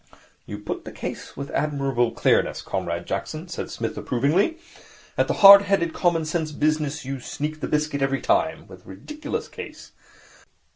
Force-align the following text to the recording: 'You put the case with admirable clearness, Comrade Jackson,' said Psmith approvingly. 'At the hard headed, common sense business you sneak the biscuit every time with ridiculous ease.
'You 0.47 0.57
put 0.57 0.83
the 0.83 0.91
case 0.91 1.37
with 1.37 1.51
admirable 1.51 2.09
clearness, 2.11 2.63
Comrade 2.63 3.05
Jackson,' 3.05 3.49
said 3.49 3.69
Psmith 3.69 3.95
approvingly. 3.95 4.57
'At 5.15 5.27
the 5.27 5.35
hard 5.45 5.61
headed, 5.61 5.93
common 5.93 6.25
sense 6.25 6.51
business 6.51 7.05
you 7.05 7.19
sneak 7.19 7.59
the 7.59 7.67
biscuit 7.67 8.01
every 8.01 8.19
time 8.19 8.65
with 8.65 8.87
ridiculous 8.87 9.47
ease. 9.59 9.91